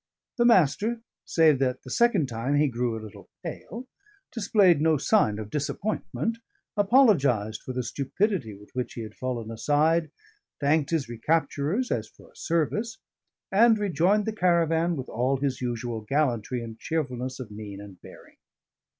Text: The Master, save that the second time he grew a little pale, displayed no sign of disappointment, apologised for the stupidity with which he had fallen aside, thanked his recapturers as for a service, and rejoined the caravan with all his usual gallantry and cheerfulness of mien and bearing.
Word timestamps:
The 0.39 0.45
Master, 0.45 0.99
save 1.25 1.59
that 1.59 1.83
the 1.83 1.91
second 1.91 2.25
time 2.27 2.55
he 2.55 2.67
grew 2.67 2.97
a 2.97 3.03
little 3.03 3.29
pale, 3.43 3.87
displayed 4.31 4.81
no 4.81 4.97
sign 4.97 5.37
of 5.37 5.51
disappointment, 5.51 6.39
apologised 6.75 7.61
for 7.61 7.71
the 7.73 7.83
stupidity 7.83 8.55
with 8.55 8.71
which 8.73 8.95
he 8.95 9.01
had 9.03 9.13
fallen 9.13 9.51
aside, 9.51 10.09
thanked 10.59 10.89
his 10.89 11.07
recapturers 11.07 11.91
as 11.91 12.07
for 12.09 12.31
a 12.31 12.35
service, 12.35 12.97
and 13.51 13.77
rejoined 13.77 14.25
the 14.25 14.33
caravan 14.33 14.95
with 14.95 15.07
all 15.07 15.37
his 15.37 15.61
usual 15.61 16.01
gallantry 16.01 16.63
and 16.63 16.79
cheerfulness 16.79 17.39
of 17.39 17.51
mien 17.51 17.79
and 17.79 18.01
bearing. 18.01 18.37